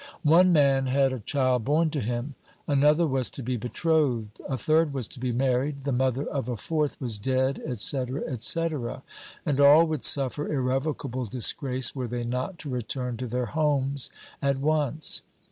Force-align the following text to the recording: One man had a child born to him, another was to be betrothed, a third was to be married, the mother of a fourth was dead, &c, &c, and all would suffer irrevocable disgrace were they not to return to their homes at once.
One 0.23 0.51
man 0.51 0.87
had 0.87 1.11
a 1.11 1.19
child 1.19 1.63
born 1.65 1.91
to 1.91 2.01
him, 2.01 2.33
another 2.67 3.05
was 3.05 3.29
to 3.29 3.43
be 3.43 3.55
betrothed, 3.55 4.41
a 4.49 4.57
third 4.57 4.95
was 4.95 5.07
to 5.09 5.19
be 5.19 5.31
married, 5.31 5.83
the 5.83 5.91
mother 5.91 6.25
of 6.25 6.49
a 6.49 6.57
fourth 6.57 6.99
was 6.99 7.19
dead, 7.19 7.61
&c, 7.77 8.03
&c, 8.39 8.67
and 9.45 9.59
all 9.59 9.85
would 9.85 10.03
suffer 10.03 10.51
irrevocable 10.51 11.25
disgrace 11.25 11.93
were 11.95 12.07
they 12.07 12.23
not 12.23 12.57
to 12.57 12.69
return 12.71 13.15
to 13.17 13.27
their 13.27 13.45
homes 13.45 14.09
at 14.41 14.57
once. 14.57 15.21